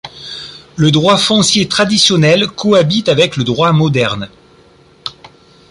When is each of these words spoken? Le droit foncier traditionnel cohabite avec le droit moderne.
Le 0.77 0.89
droit 0.89 1.15
foncier 1.19 1.67
traditionnel 1.67 2.47
cohabite 2.47 3.07
avec 3.07 3.37
le 3.37 3.43
droit 3.43 3.71
moderne. 3.71 4.29